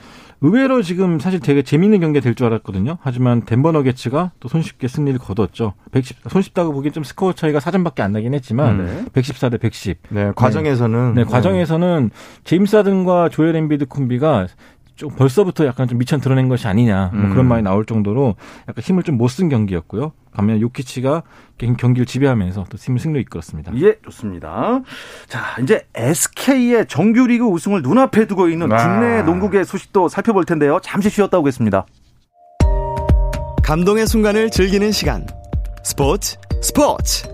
[0.42, 2.98] 의외로 지금 사실 되게 재밌는 경기가 될 줄 알았거든요.
[3.00, 5.74] 하지만 덴버 너게츠가 또 손쉽게 승리를 거뒀죠.
[5.92, 9.04] 110, 손쉽다고 보기엔 좀 스코어 차이가 4점밖에 안 나긴 했지만 네.
[9.12, 9.98] 114 대 110.
[10.10, 12.10] 네 과정에서는 네, 과정에서는
[12.44, 14.48] 제임스 하든과 조엘 엠비드 콤비가
[14.96, 17.30] 좀 벌써부터 약간 좀 밑천 드러낸 것이 아니냐 뭐 음.
[17.30, 18.34] 그런 말이 나올 정도로
[18.68, 20.12] 약간 힘을 좀 못 쓴 경기였고요.
[20.32, 21.22] 반면 요키치가
[21.78, 23.72] 경기를 지배하면서 또 팀을 승리로 이끌었습니다.
[23.76, 24.80] 예, 좋습니다.
[25.28, 28.76] 자, 이제 SK의 정규리그 우승을 눈앞에 두고 있는 아.
[28.76, 30.80] 국내 농구계 소식도 살펴볼 텐데요.
[30.82, 31.86] 잠시 쉬었다 오겠습니다.
[33.62, 35.26] 감동의 순간을 즐기는 시간.
[35.84, 37.28] 스포츠, 스포츠.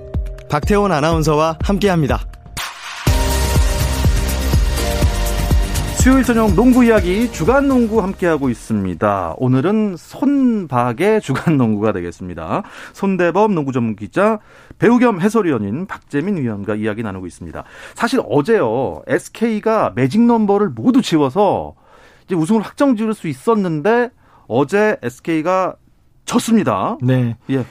[0.50, 2.20] 박태원 아나운서와 함께합니다.
[6.00, 9.34] 수요일 저녁 농구 이야기 주간 농구 함께하고 있습니다.
[9.36, 12.62] 오늘은 손박의 주간 농구가 되겠습니다.
[12.92, 14.38] 손대범 농구 전문 기자,
[14.78, 17.64] 배우 겸 해설위원인 박재민 위원과 이야기 나누고 있습니다.
[17.96, 21.74] 사실 어제요, SK가 매직 넘버를 모두 지워서
[22.26, 24.10] 이제 우승을 확정 지을 수 있었는데
[24.46, 25.74] 어제 SK가
[26.24, 26.96] 졌습니다.
[27.02, 27.36] 네.
[27.50, 27.64] 예.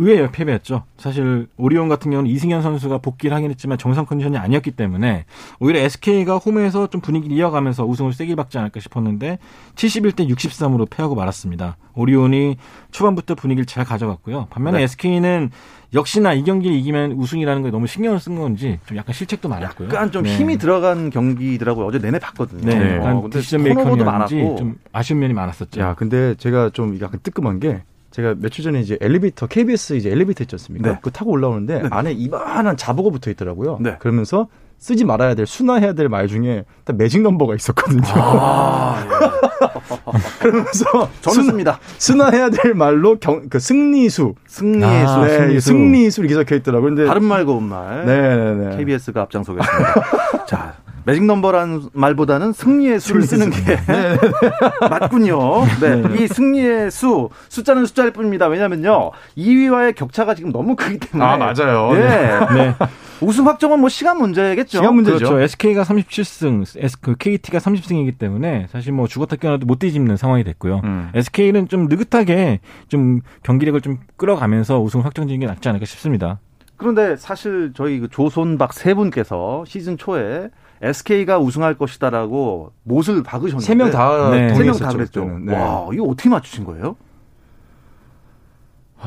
[0.00, 0.84] 의외의 패배였죠.
[0.96, 5.26] 사실 오리온 같은 경우는 이승현 선수가 복귀를 하긴 했지만 정상 컨디션이 아니었기 때문에
[5.60, 9.38] 오히려 SK가 홈에서 좀 분위기를 이어가면서 우승을 세게 받지 않을까 싶었는데
[9.74, 11.76] 71대 63으로 패하고 말았습니다.
[11.94, 12.56] 오리온이
[12.92, 14.46] 초반부터 분위기를 잘 가져갔고요.
[14.48, 14.84] 반면에 네.
[14.84, 15.50] SK는
[15.92, 19.88] 역시나 이 경기를 이기면 우승이라는 거에 너무 신경을 쓴 건지 좀 약간 실책도 많았고요.
[19.88, 20.34] 약간 좀 네.
[20.34, 21.84] 힘이 들어간 경기더라고요.
[21.84, 22.62] 어제 내내 봤거든요.
[22.64, 22.96] 네, 네.
[22.96, 24.56] 약간 어, 디시전 메이커였는지 많았고.
[24.56, 25.78] 좀 아쉬운 면이 많았었죠.
[25.80, 30.42] 야, 근데 제가 좀 약간 뜨끔한 게 제가 며칠 전에 이제 엘리베이터 KBS 이제 엘리베이터
[30.44, 30.88] 있지 않습니까?
[30.90, 30.96] 네.
[30.96, 33.78] 그거 타고 올라오는데 안에 이만한 자보가 붙어 있더라고요.
[33.80, 33.96] 네.
[34.00, 38.02] 그러면서 쓰지 말아야 될 순화해야 될 말 중에 딱 매직 넘버가 있었거든요.
[38.14, 39.04] 아,
[40.40, 40.84] 그러면서
[41.20, 41.78] 저는 순, 씁니다.
[41.98, 45.20] 순화해야 될 말로 경, 그 승리수, 승리의 아, 수.
[45.20, 45.66] 네, 승리수.
[45.68, 46.94] 승리수 이렇게 적혀 있더라고요.
[46.94, 48.06] 근데 바른 말 고운 말.
[48.06, 48.76] 네 네 네.
[48.78, 50.44] KBS가 앞장서겠습니다.
[50.48, 50.74] 자,
[51.10, 53.58] 매직 넘버라는 말보다는 승리의 수를 쓰는 게
[54.88, 55.64] 맞군요.
[55.80, 56.22] 네.
[56.22, 58.46] 이 승리의 수, 숫자는 숫자일 뿐입니다.
[58.46, 59.10] 왜냐면요.
[59.36, 61.28] 2위와의 격차가 지금 너무 크기 때문에.
[61.28, 61.92] 아 맞아요.
[61.94, 62.28] 네.
[62.54, 62.74] 네.
[63.20, 64.78] 우승 확정은 뭐 시간 문제겠죠.
[64.78, 65.18] 시간 문제죠.
[65.18, 65.40] 그렇죠.
[65.40, 70.80] SK가 37승, S, 그 KT가 30승이기 때문에 사실 뭐 죽었다 깨어나도 못 뒤집는 상황이 됐고요.
[70.84, 71.10] 음.
[71.14, 76.38] SK는 좀 느긋하게 좀 경기력을 좀 끌어가면서 우승 확정지는 게 낫지 않을까 싶습니다.
[76.76, 80.48] 그런데 사실 저희 그 조손박 세 분께서 시즌 초에
[80.82, 84.54] SK가 우승할 것이다라고 못을 박으셨는데 세 명다 네.
[84.54, 85.38] 세명다 동의했었죠, 그랬죠.
[85.44, 85.54] 네.
[85.54, 86.96] 와, 이거 어떻게 맞추신 거예요?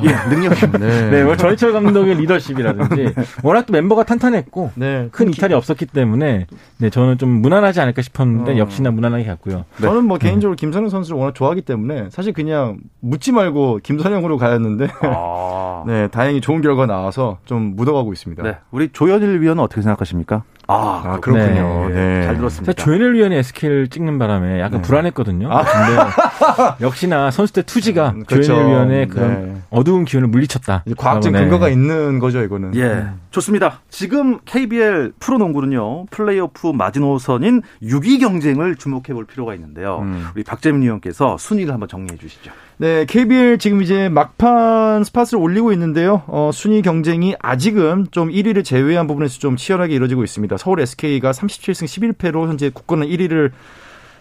[0.02, 0.78] 예, 능력입니다.
[0.80, 1.10] 네.
[1.12, 5.10] 네, 뭐 전희철 감독의 리더십이라든지 워낙 또 멤버가 탄탄했고 네.
[5.12, 8.58] 큰 이탈이 없었기 때문에 네, 저는 좀 무난하지 않을까 싶었는데 어.
[8.58, 9.66] 역시나 무난하게 갔고요.
[9.80, 15.84] 저는 뭐 개인적으로 김선영 선수를 워낙 좋아하기 때문에 사실 그냥 묻지 말고 김선영으로 가였는데 아.
[15.86, 18.42] 네 다행히 좋은 결과 나와서 좀 묻어가고 있습니다.
[18.42, 18.58] 네.
[18.72, 20.44] 우리 조현일 위원은 어떻게 생각하십니까?
[20.68, 21.54] 아, 아 그렇군요.
[21.54, 21.90] 그렇군요.
[21.90, 21.96] 네.
[22.20, 22.26] 네.
[22.26, 22.74] 잘 들었습니다.
[22.74, 24.88] 조현일 위원이 SK를 찍는 바람에 약간 네.
[24.88, 25.52] 불안했거든요.
[25.52, 25.64] 아.
[25.64, 28.54] 근데 역시나 선수 때 투지가 음, 그렇죠.
[28.54, 29.62] 조현일 위원의 그런 네.
[29.70, 30.84] 어두운 기운을 물리쳤다.
[30.86, 31.40] 이제 과학적 네.
[31.42, 32.76] 근거가 있는 거죠 이거는.
[32.76, 33.82] 예, 좋습니다.
[33.90, 40.00] 지금 KBL 프로농구는요 플레이오프 마지노선인 6위 경쟁을 주목해 볼 필요가 있는데요.
[40.00, 40.28] 음.
[40.36, 42.52] 우리 박재민 위원께서 순위를 한번 정리해 주시죠.
[42.84, 46.24] 네, KBL 지금 이제 막판 스팟을 올리고 있는데요.
[46.28, 50.58] 어, 순위 경쟁이 아직은 좀 1위를 제외한 부분에서 좀 치열하게 이루어지고 있습니다.
[50.58, 53.52] 서울 SK가 37승 11패로 현재 국권은 1위를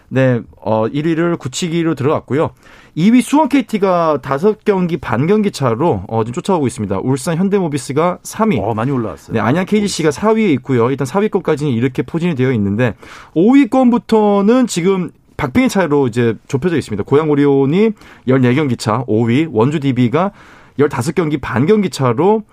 [0.07, 2.51] 네, 어, 1위를 굳히기로 들어갔고요.
[2.95, 6.99] 2위 수원 KT가 5경기 반 경기 차로 어, 지금 쫓아오고 있습니다.
[7.03, 8.61] 울산 현대모비스가 3위.
[8.61, 9.33] 어, 많이 올라왔어요.
[9.33, 10.89] 네, 안양 KGC가 4위에 있고요.
[10.89, 12.95] 일단 4위권까지는 이렇게 포진이 되어 있는데
[13.35, 17.03] 5위권부터는 지금 박빙의 차이로 이제 좁혀져 있습니다.
[17.03, 17.91] 고양 오리온이
[18.27, 20.31] 14경기 차 5위, 원주 DB가
[20.77, 22.43] 15경기 반 경기 차로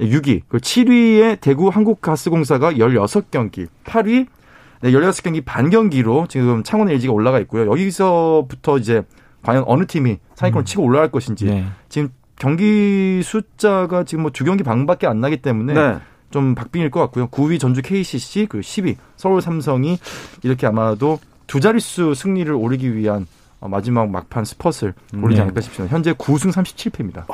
[0.00, 4.26] 6위, 그 7위에 대구 한국가스공사가 16경기, 8위
[4.80, 7.68] 네, 16경기 반 경기로 지금 창원 LG가 올라가 있고요.
[7.70, 9.02] 여기서부터 이제
[9.42, 11.64] 과연 어느 팀이 상위권을 치고 올라갈 것인지 네.
[11.88, 15.98] 지금 경기 숫자가 지금 뭐 두 경기 반밖에 안 나기 때문에 네.
[16.30, 17.28] 좀 박빙일 것 같고요.
[17.28, 19.98] 9위 전주 KCC 그리고 10위 서울 삼성이
[20.44, 21.18] 이렇게 아마도
[21.48, 25.42] 두 자릿수 승리를 오르기 위한 어, 마지막 막판 스퍼트를 올리지 네.
[25.42, 25.92] 않을까 싶습니다.
[25.94, 27.24] 현재 9승 37패입니다.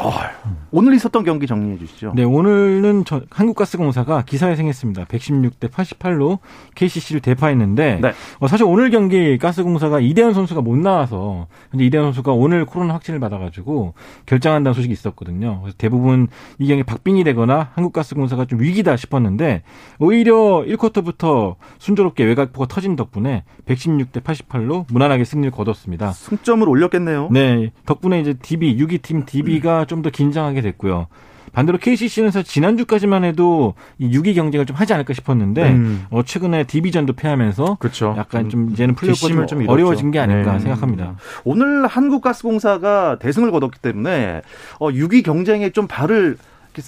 [0.71, 2.13] 오늘 있었던 경기 정리해 주시죠.
[2.17, 5.05] 네, 오늘은 저 한국가스공사가 기사회생했습니다.
[5.05, 6.39] 116대 88로
[6.75, 8.13] KCC를 대파했는데 네.
[8.39, 13.21] 어, 사실 오늘 경기 가스공사가 이대현 선수가 못 나와서 현재 이대현 선수가 오늘 코로나 확진을
[13.21, 13.93] 받아가지고
[14.25, 15.61] 결장한다는 소식이 있었거든요.
[15.61, 19.63] 그래서 대부분 이 경기 박빙이 되거나 한국가스공사가 좀 위기다 싶었는데
[19.99, 26.14] 오히려 1쿼터부터 순조롭게 외곽포가 터진 덕분에 116대 88로 무난하게 승리를 거뒀습니다.
[26.15, 27.29] 승점을 올렸겠네요.
[27.33, 31.07] 네, 덕분에 이제 DB 6위 팀 DB가 좀 더 긴장하게 됐고요.
[31.55, 36.05] 반대로 KCC는 사실 지난주까지만 해도 이 6위 경쟁을 좀 하지 않을까 싶었는데 음.
[36.11, 38.15] 어, 최근에 DB전도 패하면서 그렇죠.
[38.19, 39.69] 약간 좀 이제는 뒷심을 좀 좀.
[39.69, 40.59] 어려워진 게 아닐까 네.
[40.59, 41.17] 생각합니다.
[41.45, 44.43] 오늘 한국가스공사가 대승을 거뒀기 때문에
[44.81, 46.37] 어, 6위 경쟁에 좀 발을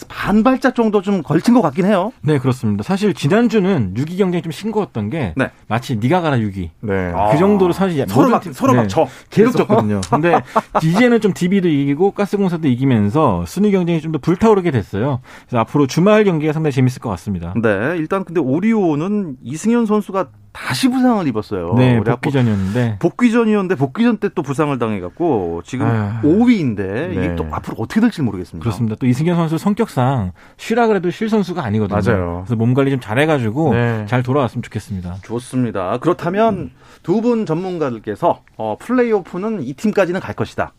[0.09, 2.13] 반 발짝 정도 좀 걸친 것 같긴 해요.
[2.23, 2.83] 네, 그렇습니다.
[2.83, 5.51] 사실 지난주는 6위 경쟁이 좀 싱거웠던 게 네.
[5.69, 6.71] 마치 네가 가라 6위.
[6.81, 7.13] 네.
[7.15, 7.31] 아.
[7.31, 9.07] 그 정도로 사실 서로 모든 막 팀- 서로 네, 막 져.
[9.31, 9.59] 계속 계속.
[9.69, 10.01] 졌거든요.
[10.11, 10.41] 근데
[10.83, 15.21] 이제는 좀 DB도 이기고 가스공사도 이기면서 순위 경쟁이 좀 더 불타오르게 됐어요.
[15.47, 17.53] 그래서 앞으로 주말 경기가 상당히 재밌을 것 같습니다.
[17.61, 21.75] 네, 일단 근데 오리온은 이승현 선수가 다시 부상을 입었어요.
[21.77, 26.23] 네, 그래갖고 복귀 전이었는데 복귀 전이었는데 복귀 전 때 또 부상을 당해갖고 지금 아유.
[26.23, 27.37] 5위인데 이게 네.
[27.37, 28.63] 또 앞으로 어떻게 될지 모르겠습니다.
[28.63, 28.97] 그렇습니다.
[28.99, 32.01] 또 이승현 선수 성격상 쉬라 그래도 쉴 선수가 아니거든요.
[32.03, 32.43] 맞아요.
[32.47, 34.07] 그래서 몸 관리 좀 잘해가지고 네.
[34.09, 35.17] 잘 돌아왔으면 좋겠습니다.
[35.23, 35.99] 좋습니다.
[35.99, 36.71] 그렇다면
[37.03, 40.73] 두분 전문가들께서 어, 플레이오프는 이 팀까지는 갈 것이다.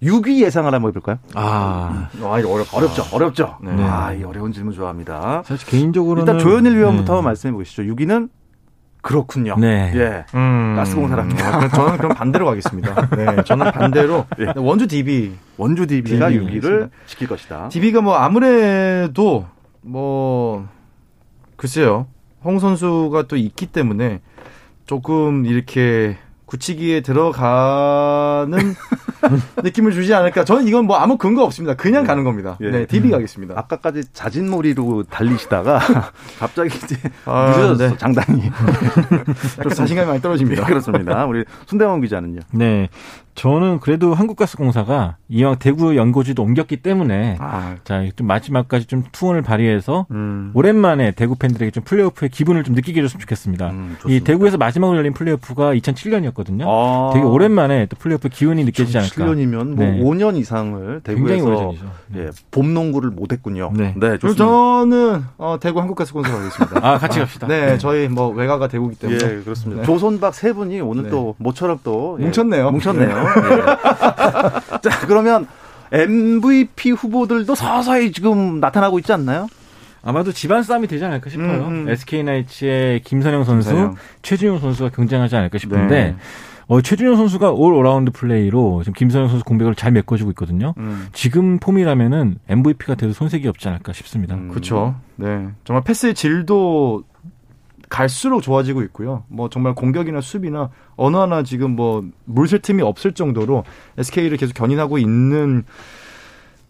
[0.00, 1.18] 6위 예상을 한번 해볼까요?
[1.34, 3.56] 아, 아, 이거 어렵, 어렵죠, 어렵죠.
[3.62, 3.72] 네.
[3.82, 5.42] 아, 이 어려운 질문 좋아합니다.
[5.44, 7.22] 사실 개인적으로는 일단 조현일 위원부터 네.
[7.22, 7.82] 말씀해 보시죠.
[7.82, 8.28] 6위는
[9.02, 9.56] 그렇군요.
[9.58, 9.92] 네.
[9.94, 10.24] 예.
[10.34, 10.74] 음.
[10.76, 11.48] 가스공사랍니다.
[11.48, 13.08] 아, 그럼 저는 그럼 반대로 가겠습니다.
[13.16, 14.52] 네, 저는 반대로 예.
[14.56, 15.32] 원주 DB.
[15.56, 16.60] 원주 DB가 DB.
[16.60, 17.68] 6위를 지킬 것이다.
[17.68, 19.46] DB가 뭐 아무래도
[19.82, 20.68] 뭐
[21.56, 22.06] 글쎄요.
[22.44, 24.20] 홍 선수가 또 있기 때문에
[24.86, 26.16] 조금 이렇게
[26.48, 28.74] 굳히기에 들어가는
[29.62, 30.44] 느낌을 주지 않을까.
[30.44, 31.74] 저는 이건 뭐 아무 근거 없습니다.
[31.74, 32.56] 그냥 가는 겁니다.
[32.62, 32.70] 예.
[32.70, 33.54] 네, DB 가겠습니다.
[33.56, 35.78] 아까까지 자진몰이로 달리시다가
[36.40, 37.98] 갑자기 이제 아, 늦어졌어 네.
[37.98, 38.42] 장단이
[39.62, 40.64] 좀 자신감이 많이 네, 떨어집니다.
[40.64, 41.26] 그렇습니다.
[41.26, 42.40] 우리 손대원 기자는요.
[42.52, 42.88] 네.
[43.38, 50.06] 저는 그래도 한국가스공사가 이왕 대구 연고지도 옮겼기 때문에 아, 자, 좀 마지막까지 좀 투혼을 발휘해서
[50.10, 50.50] 음.
[50.54, 53.70] 오랜만에 대구 팬들에게 좀 플레이오프의 기분을 좀 느끼게 해줬으면 좋겠습니다.
[53.70, 54.20] 음, 이.
[54.20, 56.64] 대구에서 마지막으로 열린 플레이오프가 2007년이었거든요.
[56.66, 59.14] 아, 되게 오랜만에 또 플레이오프 기운이 느껴지지 않을까.
[59.24, 60.00] 7년이면 뭐 네.
[60.00, 61.84] 5년 이상을 대구에서 오래전이죠.
[62.16, 63.70] 예, 봄 농구를 못했군요.
[63.72, 63.94] 네.
[63.96, 64.44] 네, 좋습니다.
[64.44, 66.80] 저는 어, 대구 한국가스공사 가겠습니다.
[66.82, 67.46] 아, 같이 갑시다.
[67.46, 69.82] 네, 저희 뭐 외가가 대구기 때문에 예, 그렇습니다.
[69.82, 69.86] 네.
[69.86, 71.10] 조선박 세 분이 오늘 네.
[71.10, 72.72] 또 모처럼 또 예, 뭉쳤네요.
[72.72, 73.27] 뭉쳤네요.
[73.36, 74.80] 예.
[74.88, 75.46] 자, 그러면
[75.92, 79.48] MVP 후보들도 서서히 지금 나타나고 있지 않나요?
[80.02, 81.66] 아마도 집안 싸움이 되지 않을까 싶어요.
[81.66, 81.88] 음, 음.
[81.88, 83.96] SK 나이츠의 김선형 선수, 김선형.
[84.22, 86.16] 최준용 선수가 경쟁하지 않을까 싶은데 네.
[86.68, 90.74] 어, 최준용 선수가 all-around 플레이로 지금 김선형 선수 공백을 잘 메꿔주고 있거든요.
[90.78, 91.08] 음.
[91.12, 94.34] 지금 폼이라면은 MVP가 돼도 손색이 없지 않을까 싶습니다.
[94.34, 94.48] 음.
[94.50, 94.94] 그렇죠.
[95.16, 97.02] 네, 정말 패스의 질도
[97.88, 99.24] 갈수록 좋아지고 있고요.
[99.28, 103.64] 뭐 정말 공격이나 수비나 어느 하나 지금 뭐 물샐 틈이 없을 정도로
[103.96, 105.64] SK를 계속 견인하고 있는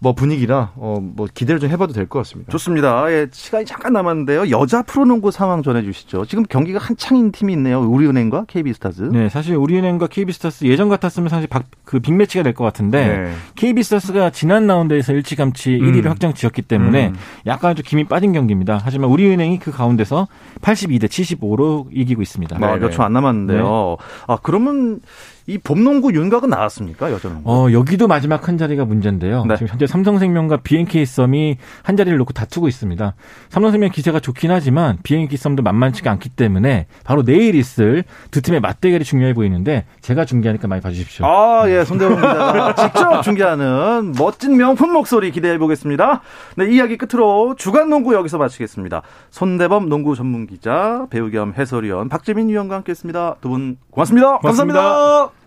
[0.01, 2.53] 뭐 분위기라 어뭐 기대를 좀 해봐도 될 것 같습니다.
[2.53, 3.11] 좋습니다.
[3.13, 4.49] 예, 시간이 잠깐 남았는데요.
[4.51, 6.25] 여자 프로농구 상황 전해주시죠.
[6.27, 7.81] 지금 경기가 한창인 팀이 있네요.
[7.81, 9.03] 우리은행과 KB스타즈.
[9.13, 13.33] 네, 사실 우리은행과 KB스타스 예전 같았으면 사실 박, 그 빅매치가 될 것 같은데 네.
[13.57, 15.93] KB스타스가 지난 라운드에서 일찌감치 음.
[15.93, 17.15] 1위를 확정 지었기 때문에 음.
[17.47, 18.81] 약간 좀 김이 빠진 경기입니다.
[18.83, 20.29] 하지만 우리은행이 그 가운데서
[20.63, 22.57] 82대 75로 이기고 있습니다.
[22.57, 23.97] 아, 네, 몇초 안 남았는데요.
[24.29, 25.01] 아, 그러면
[25.49, 27.11] 이 봄농구 윤곽은 나왔습니까?
[27.11, 27.51] 여자농구.
[27.51, 29.47] 어, 여기도 마지막 한 자리가 문제인데요.
[29.47, 29.55] 네.
[29.57, 33.15] 지금 현재 삼성생명과 BNK 썸이 한 자리를 놓고 다투고 있습니다.
[33.49, 39.05] 삼성생명 기세가 좋긴 하지만 BNK 썸도 만만치가 않기 때문에 바로 내일 있을 두 팀의 맞대결이
[39.05, 41.25] 중요해 보이는데 제가 중계하니까 많이 봐주십시오.
[41.25, 46.21] 아, 예, 손대원 기자가 직접 중계하는 멋진 명품 목소리 기대해 보겠습니다.
[46.57, 49.01] 네, 이야기 끝으로 주간 농구 여기서 마치겠습니다.
[49.31, 53.37] 손대범 농구 전문 기자, 배우 겸 해설위원 박재민 위원과 함께 했습니다.
[53.41, 54.37] 두 분 고맙습니다.
[54.41, 54.79] 고맙습니다.
[54.83, 55.38] 감사합니다.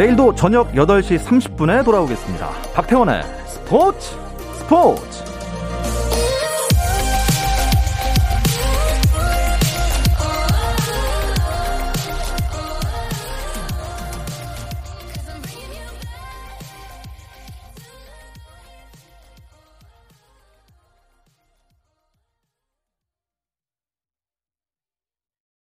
[0.00, 2.48] 내일도 저녁 8시 30분에 돌아오겠습니다.
[2.72, 4.16] 박태원의 스포츠
[4.54, 5.29] 스포츠